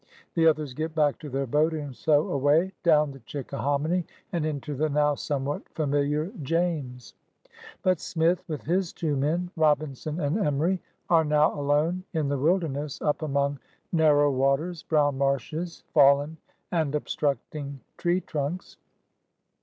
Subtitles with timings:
[0.33, 4.73] The others get back to their boat and so away, down the Chickahominy and into
[4.73, 7.13] the now somewhat familiar James.
[7.83, 12.67] But Smith with his two men, Robinson and Enuy, are now alone in the wilder
[12.69, 13.59] ness, up among
[13.91, 15.53] narrow waters, brown marshes.
[15.53, 16.37] 4i PIONEERS OF THE OLD SOUTH fallen
[16.71, 18.77] and obstructing tree trunks.